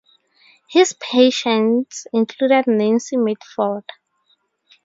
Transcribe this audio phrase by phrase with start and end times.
[0.67, 3.83] His patients included Nancy Mitford.